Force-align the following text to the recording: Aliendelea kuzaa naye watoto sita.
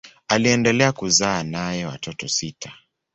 Aliendelea 0.27 0.91
kuzaa 0.91 1.43
naye 1.43 1.85
watoto 1.85 2.27
sita. 2.27 2.73